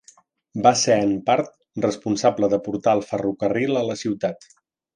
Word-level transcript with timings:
Va 0.67 0.71
ser 0.83 0.95
en 1.01 1.11
part 1.27 1.51
responsable 1.87 2.49
de 2.55 2.61
portar 2.69 2.95
el 2.99 3.05
ferrocarril 3.13 3.81
a 3.83 3.85
la 3.93 3.99
ciutat. 4.05 4.51